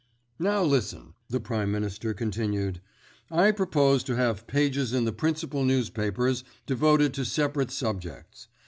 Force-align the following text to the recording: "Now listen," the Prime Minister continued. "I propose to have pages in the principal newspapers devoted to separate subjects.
"Now 0.39 0.63
listen," 0.63 1.13
the 1.29 1.39
Prime 1.39 1.71
Minister 1.71 2.15
continued. 2.15 2.81
"I 3.29 3.51
propose 3.51 4.03
to 4.05 4.15
have 4.15 4.47
pages 4.47 4.93
in 4.93 5.05
the 5.05 5.13
principal 5.13 5.63
newspapers 5.63 6.43
devoted 6.65 7.13
to 7.13 7.23
separate 7.23 7.69
subjects. 7.69 8.47